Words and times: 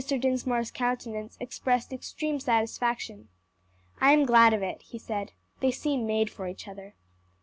Dinsmore's 0.01 0.71
countenance 0.71 1.37
expressed 1.39 1.93
extreme 1.93 2.39
satisfaction. 2.39 3.29
"I 3.99 4.13
am 4.13 4.25
glad 4.25 4.51
of 4.51 4.63
it," 4.63 4.81
he 4.81 4.97
said; 4.97 5.31
"they 5.59 5.69
seem 5.69 6.07
made 6.07 6.31
for 6.31 6.47
each 6.47 6.67
other." 6.67 6.95